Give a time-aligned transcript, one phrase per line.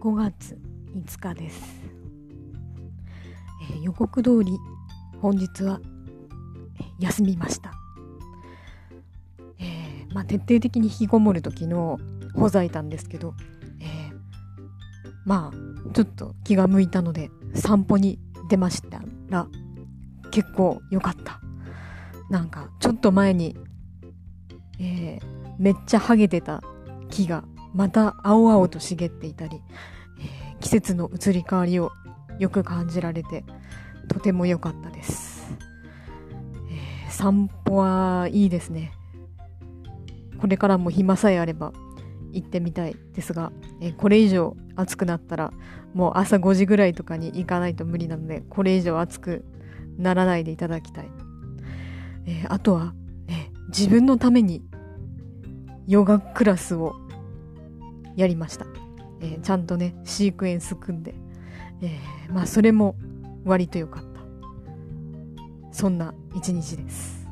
[0.00, 0.56] 5月
[0.94, 1.60] 5日です、
[3.70, 4.56] えー、予告通り
[5.20, 5.80] 本日は
[7.00, 7.72] 休みました、
[9.58, 11.98] えー、まあ、徹底的に引きこもる時の
[12.34, 13.34] ほざいたんですけど、
[13.80, 14.18] えー、
[15.24, 19.48] まあちょっと気が向いたので散歩に出ましたら
[20.30, 21.40] 結構良かった。
[22.30, 23.56] なんかちょっと前に、
[24.78, 25.18] え、
[25.58, 26.62] めっちゃハゲてた
[27.10, 27.42] 木が
[27.74, 29.60] また青々と茂っていたり、
[30.20, 31.92] えー、季節の移り変わりを
[32.38, 33.44] よく感じられて
[34.08, 35.50] とても良かったです、
[36.70, 38.92] えー、散歩はいいですね。
[40.40, 41.72] これからも暇さえあれば
[42.32, 45.52] 行ってみたいですが、えー、これ以上暑くなったら
[45.94, 49.44] もう朝5時ぐらいとかに行かないと無理なのでこれ以上暑く
[49.96, 51.10] ならないでいただきたい、
[52.26, 52.94] えー、あとは、
[53.26, 54.62] ね、自分のために
[55.86, 56.94] ヨガクラスを
[58.18, 58.66] やりました。
[59.20, 61.14] えー、ちゃんとね、シークエンス組んで、
[61.80, 62.96] えー、まあそれも
[63.44, 64.20] 割と良かった。
[65.72, 67.27] そんな一日です。